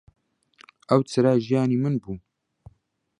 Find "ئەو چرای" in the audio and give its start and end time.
0.89-1.39